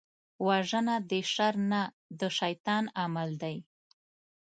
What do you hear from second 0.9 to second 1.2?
د